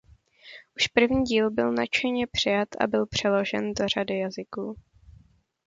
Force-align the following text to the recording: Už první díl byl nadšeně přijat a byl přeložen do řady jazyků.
Už 0.75 0.87
první 0.87 1.23
díl 1.23 1.51
byl 1.51 1.71
nadšeně 1.73 2.27
přijat 2.27 2.67
a 2.79 2.87
byl 2.87 3.05
přeložen 3.07 3.73
do 3.73 3.87
řady 3.87 4.17
jazyků. 4.19 4.75